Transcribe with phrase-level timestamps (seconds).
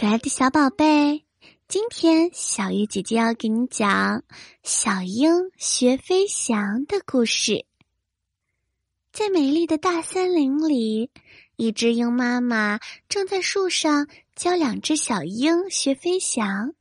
[0.00, 1.24] 可爱的小宝贝，
[1.66, 4.22] 今天小鱼姐姐要给你讲
[4.62, 7.66] 小鹰学飞翔的故事。
[9.12, 11.10] 在美丽的大森林里，
[11.56, 14.06] 一只鹰妈妈正在树上
[14.36, 16.74] 教两只小鹰学飞翔。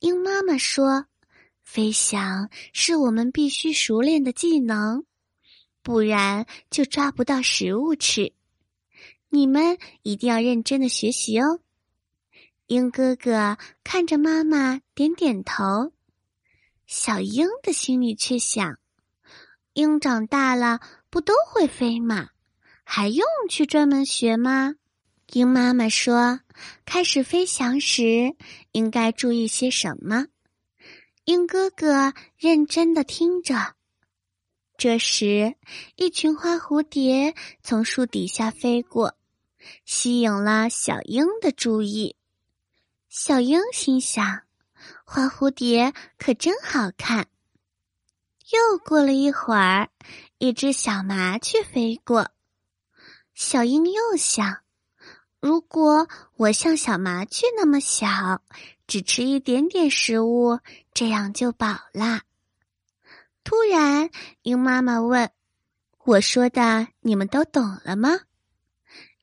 [0.00, 1.06] 鹰妈妈说
[1.64, 5.06] ：“飞翔是我们必须熟练的技能，
[5.82, 8.34] 不然就抓不到食物吃。
[9.30, 11.60] 你们一定要认真的学习哦。”
[12.70, 15.90] 鹰哥哥看着妈妈，点点头。
[16.86, 18.78] 小鹰的心里却想：
[19.72, 20.78] 鹰长大了
[21.10, 22.28] 不都会飞吗？
[22.84, 24.76] 还用去专门学吗？
[25.32, 26.42] 鹰妈妈说
[26.86, 28.36] ：“开始飞翔时
[28.70, 30.26] 应该注意些什么？”
[31.26, 33.74] 鹰哥哥认真的听着。
[34.78, 35.56] 这时，
[35.96, 39.16] 一群花蝴蝶从树底下飞过，
[39.84, 42.14] 吸引了小鹰的注意。
[43.12, 44.42] 小鹰心想
[45.04, 47.26] ：“花蝴蝶可真好看。”
[48.52, 49.90] 又过了一会儿，
[50.38, 52.30] 一只小麻雀飞过。
[53.34, 54.58] 小鹰又想
[55.42, 58.44] ：“如果我像小麻雀那么小，
[58.86, 60.60] 只吃一点点食物，
[60.94, 62.20] 这样就饱了。”
[63.42, 64.08] 突然，
[64.42, 65.32] 鹰妈妈问
[66.06, 68.20] ：“我说的你们都懂了吗？”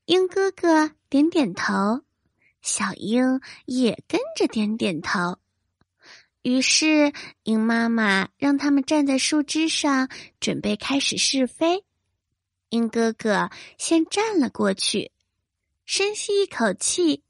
[0.08, 2.02] 鹰哥哥点点头。
[2.62, 5.38] 小鹰也跟着点点头，
[6.42, 7.14] 于是
[7.44, 11.84] 鹰妈妈让他们站在树枝上，准备开始试飞。
[12.70, 15.12] 鹰哥哥先站了过去，
[15.86, 17.24] 深吸一口气，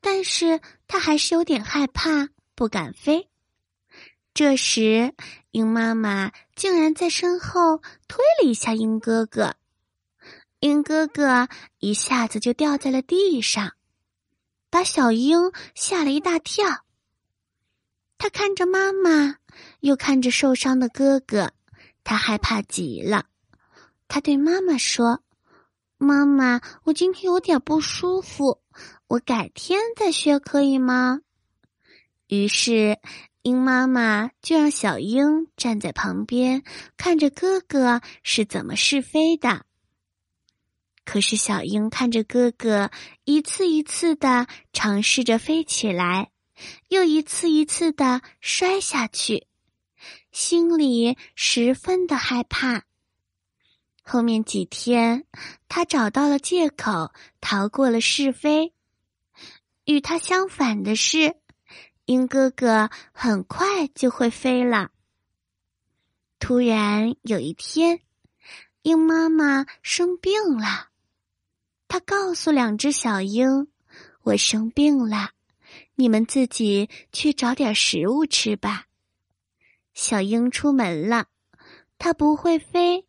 [0.00, 3.28] 但是他还是有点害怕，不敢飞。
[4.34, 5.14] 这时，
[5.50, 9.56] 鹰妈妈竟然在身后推了一下鹰哥哥，
[10.60, 11.48] 鹰哥哥
[11.78, 13.72] 一下子就掉在了地上。
[14.70, 16.84] 把小鹰吓了一大跳。
[18.18, 19.36] 他看着妈妈，
[19.80, 21.52] 又看着受伤的哥哥，
[22.02, 23.26] 他害怕极了。
[24.08, 25.22] 他对妈妈说
[25.98, 28.60] ：“妈妈，我今天有点不舒服，
[29.06, 31.20] 我改天再学可以吗？”
[32.26, 32.98] 于是，
[33.42, 36.62] 鹰妈妈就让小鹰站在旁边，
[36.96, 39.64] 看着哥哥是怎么试飞的。
[41.10, 42.90] 可是小鹰看着哥哥
[43.24, 46.30] 一次一次的尝试着飞起来，
[46.88, 49.46] 又一次一次的摔下去，
[50.32, 52.82] 心里十分的害怕。
[54.02, 55.24] 后面几天，
[55.66, 57.10] 他找到了借口
[57.40, 58.74] 逃过了试飞。
[59.86, 61.36] 与他相反的是，
[62.04, 64.90] 鹰哥哥很快就会飞了。
[66.38, 68.02] 突然有一天，
[68.82, 70.87] 鹰妈妈生病了。
[72.28, 73.68] 告诉两只小鹰
[74.20, 75.30] ：“我生病了，
[75.94, 78.84] 你们自己去找点食物吃吧。”
[79.94, 81.28] 小鹰出门了，
[81.96, 83.06] 它不会飞，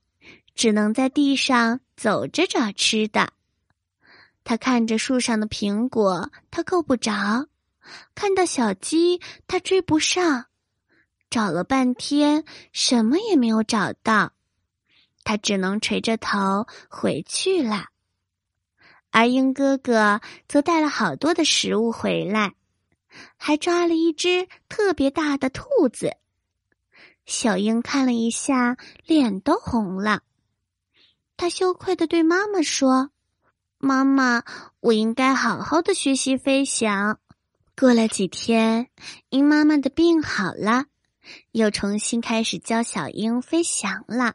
[0.56, 3.34] 只能在地上走着找吃的。
[4.46, 7.50] 它看着树上的苹果，它够不着；
[8.16, 10.46] 看到小鸡，它追不上。
[11.30, 14.32] 找了半天，什么也没有找到，
[15.26, 17.88] 它只能垂着头回去了。
[19.12, 22.54] 而鹰哥哥则带了好多的食物回来，
[23.38, 26.16] 还抓了一只特别大的兔子。
[27.26, 30.22] 小鹰看了一下，脸都红了。
[31.38, 33.12] 他羞愧的对妈妈说
[33.78, 34.44] ：“妈妈，
[34.80, 37.20] 我应该好好的学习飞翔。”
[37.80, 38.90] 过了几天，
[39.30, 40.86] 鹰妈妈的病好了，
[41.52, 44.34] 又重新开始教小鹰飞翔了。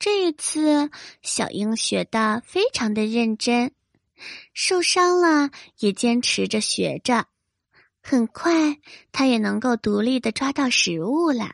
[0.00, 0.90] 这一次，
[1.20, 3.72] 小鹰学的非常的认真，
[4.54, 7.26] 受伤了也坚持着学着。
[8.02, 8.78] 很快，
[9.12, 11.50] 他也能够独立的抓到食物了。